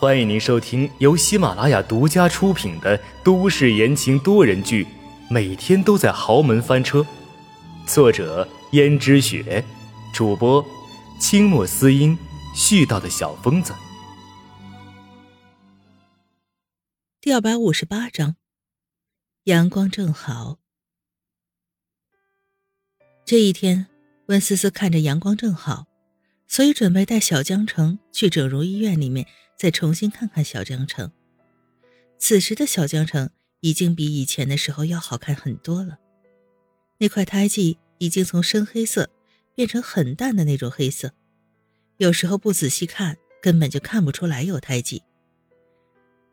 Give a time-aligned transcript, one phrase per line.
[0.00, 4.84] 欢迎您收听由喜马拉雅独家出品的都市言情多人剧
[5.28, 7.00] 《每天都在豪门翻车》，
[7.84, 9.64] 作者：胭脂雪，
[10.14, 10.64] 主播：
[11.18, 12.16] 清墨思音，
[12.54, 13.74] 絮叨的小疯子。
[17.20, 18.36] 第二百五十八章，
[19.44, 20.58] 阳光正好。
[23.24, 23.88] 这一天，
[24.26, 25.86] 温思思看着阳光正好。
[26.46, 29.26] 所以准备带小江城去整容医院里面
[29.58, 31.10] 再重新看看小江城。
[32.16, 33.28] 此时的小江城
[33.60, 35.98] 已经比以前的时候要好看很多了，
[36.98, 39.10] 那块胎记已经从深黑色
[39.54, 41.12] 变成很淡的那种黑色，
[41.98, 45.02] 有时候不仔细看根本就看不出来有胎记。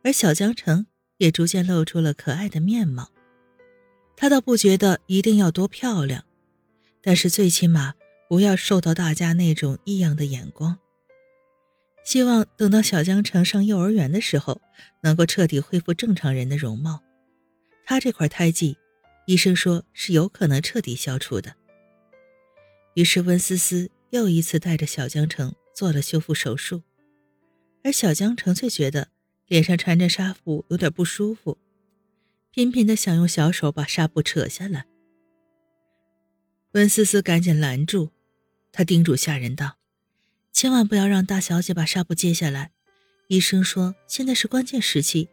[0.03, 0.85] 而小江城
[1.17, 3.11] 也逐渐露出了可爱的面貌，
[4.15, 6.23] 他倒不觉得一定要多漂亮，
[7.01, 7.95] 但是最起码。
[8.27, 10.79] 不要受到大家那种异样的眼光。
[12.05, 14.61] 希望等到小江城上幼儿园的时候，
[15.01, 17.01] 能够彻底恢复正常人的容貌。
[17.83, 18.77] 他这块胎记，
[19.25, 21.55] 医生说是有可能彻底消除的。
[22.93, 26.83] 于是温思思又一次带着小江城做了修复手术，
[27.83, 29.09] 而小江城却觉得
[29.47, 31.57] 脸上缠着纱布有点不舒服，
[32.51, 34.85] 频频的想用小手把纱布扯下来。
[36.73, 38.11] 温思思赶紧拦住。
[38.71, 39.74] 他叮嘱下人道
[40.55, 42.71] ：“千万不要让大小姐把纱布揭下来。
[43.27, 45.27] 医生说现在是关键时期，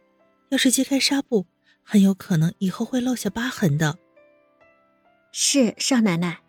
[0.49, 1.45] 要是揭开纱布，
[1.81, 3.97] 很有可能以后会落下疤痕的。”
[5.31, 6.41] 是少奶奶，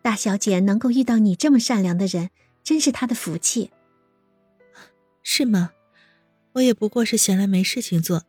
[0.00, 2.30] 大小姐能够遇到你这么善良的人，
[2.64, 3.70] 真是她的福气。
[5.22, 5.72] 是吗？
[6.52, 8.22] 我也不过是闲来没事情做，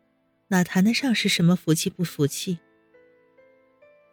[0.48, 2.58] 哪谈得上是什么福气不福气？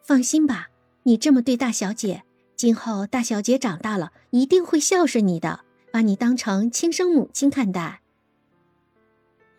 [0.02, 0.70] 放心吧，
[1.04, 2.24] 你这么对大小姐。
[2.56, 5.65] 今后大小姐长大了，一定会孝顺你的，
[5.96, 8.02] 把你当成亲生母亲看待。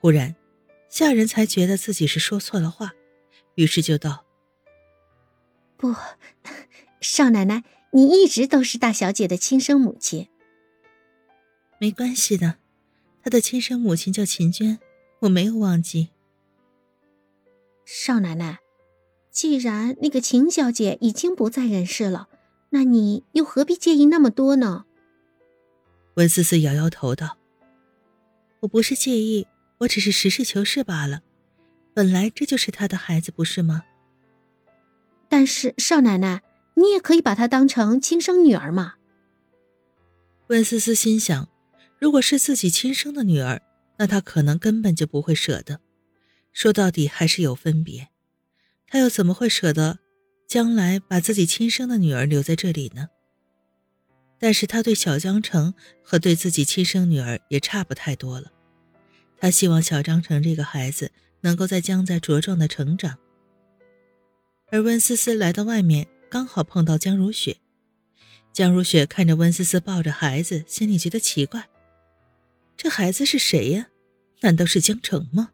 [0.00, 0.36] 忽然，
[0.90, 2.92] 下人才觉得自己是说错了话，
[3.54, 4.26] 于是就道
[5.78, 5.94] ：“不，
[7.00, 10.28] 少奶奶，你一直都是大小姐的亲生母亲。
[11.78, 12.56] 没关系的，
[13.22, 14.78] 她的亲生母亲叫秦娟，
[15.20, 16.10] 我没有忘记。
[17.86, 18.58] 少奶奶，
[19.30, 22.28] 既然那个秦小姐已经不在人世了。”
[22.70, 24.84] 那你又何必介意那么多呢？
[26.16, 27.36] 温思思摇摇头道
[28.60, 29.46] ：“我不是介意，
[29.78, 31.20] 我只是实事求是罢了。
[31.92, 33.84] 本来这就是他的孩子，不是吗？”
[35.28, 36.42] 但是少奶奶，
[36.74, 38.94] 你也可以把她当成亲生女儿嘛。
[40.46, 41.48] 温思思心想，
[41.98, 43.60] 如果是自己亲生的女儿，
[43.98, 45.80] 那她可能根本就不会舍得。
[46.52, 48.08] 说到底还是有分别，
[48.86, 49.98] 她又怎么会舍得？
[50.48, 53.08] 将来把自己亲生的女儿留在这里呢？
[54.38, 58.52] 但是他对小江城和对自己亲生女儿也差不太多了。
[59.38, 61.10] 他希望小江城这个孩子
[61.40, 63.18] 能够在江在茁壮的成长。
[64.70, 67.58] 而温思思来到外面，刚好碰到江如雪。
[68.52, 71.68] 江如雪看着温思思抱着孩子，心里觉得奇怪：
[72.76, 73.88] 这孩子是谁呀？
[74.40, 75.50] 难道是江城吗？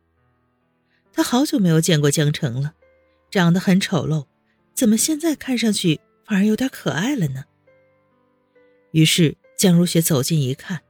[1.13, 2.75] 他好久没有见过江城了，
[3.31, 4.27] 长得很丑陋。
[4.75, 7.45] 怎么现在看上去反而有点可爱了呢？
[8.93, 10.83] 于是江如雪走近一看，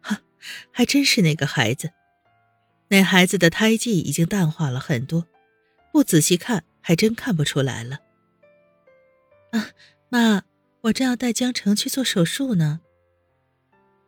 [0.00, 0.22] 哈，
[0.70, 1.90] 还真是那个孩子。
[2.88, 5.26] 那孩子的胎记已经淡化了很多，
[5.92, 8.00] 不仔细看还真看不出来了。
[9.50, 9.70] 啊，
[10.10, 10.42] 妈，
[10.82, 12.80] 我正要带江城去做手术呢。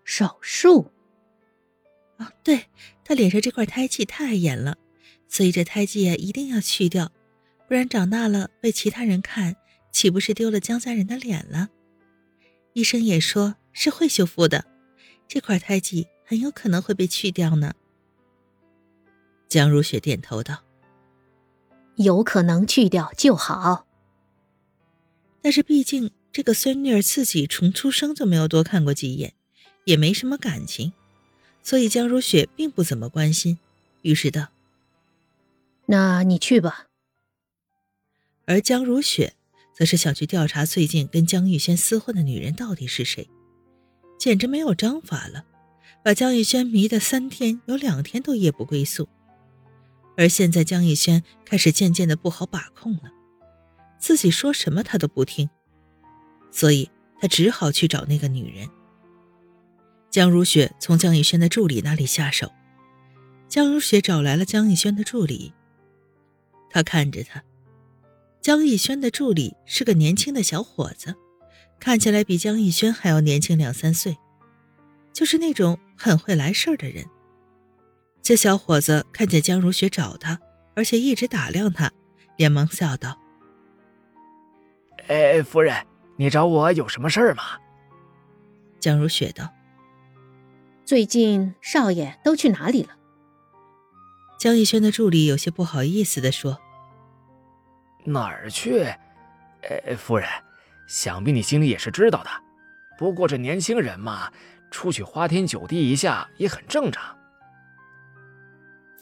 [0.05, 0.93] 手术？
[2.19, 2.67] 啊，对
[3.05, 4.77] 他脸上这块胎记太碍眼了，
[5.29, 7.11] 所以这胎记啊一定要去掉。
[7.67, 9.57] 不然长大了被其他人看，
[9.91, 11.71] 岂不是丢了江家人的脸了？
[12.75, 14.65] 医生也说是会修复的，
[15.29, 17.73] 这块胎记很有可能会被去掉呢。
[19.49, 20.65] 江如雪点头道
[21.95, 23.87] ：“有可能去掉就好。
[25.41, 29.35] 但是毕竟这个孙女儿自己从出生就没有多看过几眼，
[29.85, 30.93] 也没什么感情，
[31.63, 33.61] 所以江如雪并不怎么关心。
[34.03, 34.49] 于是道
[35.87, 36.87] ：‘那你去吧。’”
[38.47, 39.35] 而江如雪，
[39.75, 43.29] 则是想去调查最近跟江玉轩厮混的女人到底是谁，
[44.19, 45.45] 简直没有章法了，
[46.05, 49.09] 把江玉轩迷得三天有两天都夜不归宿。
[50.17, 53.11] 而现在江玉轩开始渐渐的不好把控了，
[53.99, 55.51] 自己说什么他都不听，
[56.53, 56.89] 所以
[57.21, 58.69] 他只好去找那个女人。
[60.09, 62.53] 江如雪从江玉轩的助理那里下手，
[63.49, 65.53] 江如雪找来了江玉轩的助理，
[66.71, 67.43] 他看着他。
[68.45, 71.15] 江逸轩的助理是个年轻的小伙子，
[71.81, 74.19] 看起来比江逸轩还要年轻两三岁，
[75.15, 77.07] 就是那种很会来事儿的人。
[78.21, 80.39] 这小伙子看见江如雪找他，
[80.77, 81.91] 而且一直打量他，
[82.37, 83.19] 连忙笑道
[85.09, 85.75] ：“哎，夫人，
[86.19, 87.45] 你找我有什么事儿吗？”
[88.79, 89.49] 江如雪道
[90.85, 92.91] ：“最近少爷都去哪里了？”
[94.39, 96.61] 江逸轩的助理有些不好意思的说
[98.05, 98.85] ：“哪儿去？
[99.63, 100.29] 呃，夫人，
[100.87, 102.31] 想必你心里也是知道的。
[102.99, 104.31] 不过这年轻人嘛，
[104.71, 107.17] 出去花天酒地一下也很正常。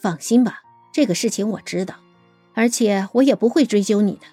[0.01, 0.63] 放心吧，
[0.93, 1.97] 这个事情我知道，
[2.55, 4.27] 而且我也不会追究你的。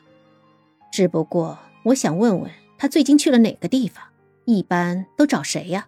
[0.92, 4.04] 只不过我想问问他最近去了哪个地方，
[4.46, 5.88] 一般都找谁呀？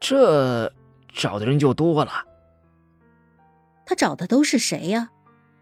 [0.00, 0.72] 这
[1.08, 2.26] 找的人就多了。”
[3.86, 5.10] 他找的都是谁呀？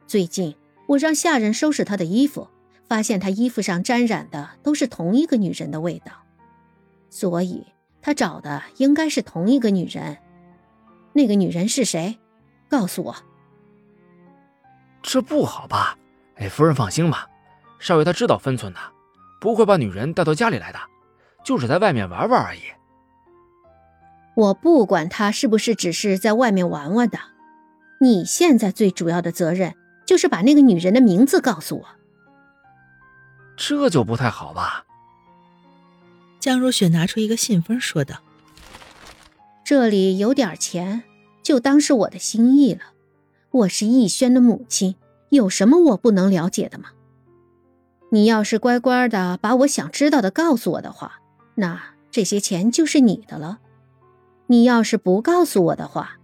[0.07, 0.55] 最近
[0.93, 2.49] 我让下人收拾他的衣服，
[2.87, 6.13] 发现他衣服上沾染的都是同一个女人的味道，
[7.09, 7.67] 所以
[8.03, 10.19] 他找的应该是同一个女人。
[11.15, 12.19] 那个女人是谁？
[12.69, 13.17] 告诉我。
[15.03, 15.97] 这不好吧？
[16.37, 17.27] 哎，夫人放心吧，
[17.79, 18.81] 少爷他知道分寸的，
[19.41, 20.79] 不会把女人带到家里来的，
[21.43, 22.61] 就是在外面玩玩而已。
[24.35, 27.19] 我不管他是不是只是在外面玩玩的。
[28.01, 29.75] 你现在最主要的责任
[30.07, 31.87] 就是把那个女人的名字告诉我。
[33.57, 34.85] 这就不太好吧？
[36.41, 38.17] 江如雪拿出一个信封，说道
[39.65, 41.05] ：“这里有点钱，
[41.43, 42.81] 就当是我的心意了。
[43.51, 44.97] 我是逸轩的母亲，
[45.29, 46.89] 有什么我不能了解的吗？
[48.11, 51.21] 你要是乖乖的把我想知道的告诉我的话，
[51.55, 53.61] 那这些钱就是你的了。
[54.49, 56.19] 你要是不告诉我的话，”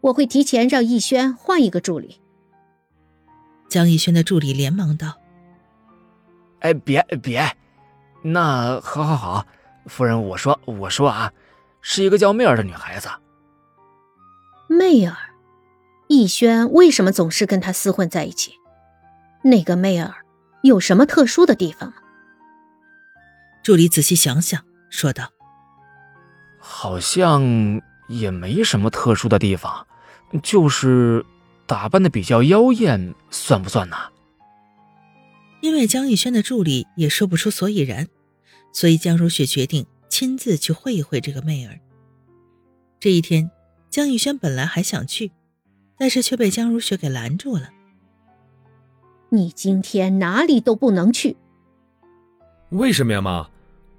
[0.00, 2.20] 我会提前让逸轩换一个助理。
[3.68, 5.14] 江逸轩的助理连忙道
[6.60, 7.56] ：“哎，别别，
[8.22, 9.46] 那好好好，
[9.86, 11.32] 夫人，我说我说啊，
[11.82, 13.08] 是一个叫媚儿的女孩子。
[14.68, 15.16] 媚儿，
[16.08, 18.54] 逸轩为什么总是跟她厮混在一起？
[19.42, 20.14] 那个媚儿
[20.62, 21.96] 有什么特殊的地方吗？”
[23.62, 25.28] 助理仔细想想，说道
[26.58, 29.86] ：“好像也没什么特殊的地方。”
[30.42, 31.24] 就是
[31.68, 33.96] 打扮的比较妖艳，算不算呢？
[35.60, 38.08] 因为江逸轩的助理也说不出所以然，
[38.72, 41.78] 所以江如雪决定亲自去会一会这个妹儿。
[42.98, 43.50] 这一天，
[43.90, 45.30] 江逸轩本来还想去，
[45.98, 47.68] 但是却被江如雪给拦住了。
[49.28, 51.36] 你今天哪里都不能去。
[52.70, 53.50] 为什么呀，妈？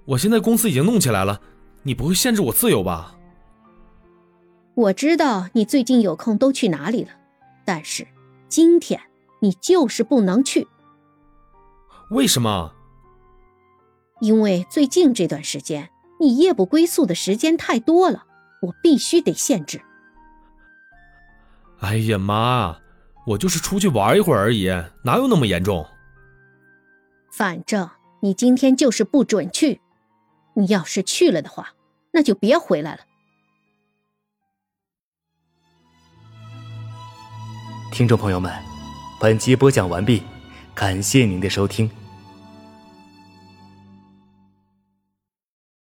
[0.06, 1.40] 我现在公司已经弄起来了，
[1.84, 3.16] 你不会限制我自由吧？
[4.74, 7.12] 我知道你最近有空都去哪里了，
[7.72, 8.08] 但是
[8.48, 9.00] 今天
[9.42, 10.68] 你就是不能去。
[12.10, 12.74] 为什么？
[14.22, 18.26] 因为最近这段时间你夜不归宿的时间太多了，
[18.64, 19.80] 我必须得限制。
[21.82, 22.76] 哎呀妈，
[23.28, 24.68] 我就是出去玩一会儿而已，
[25.04, 25.86] 哪有那么严重？
[27.32, 27.88] 反正
[28.24, 29.80] 你今天就是不准去，
[30.56, 31.76] 你要是去了的话，
[32.14, 33.02] 那就别回来了。
[37.92, 38.52] 听众朋友们，
[39.20, 40.22] 本集播讲完毕，
[40.76, 41.90] 感谢您的收听。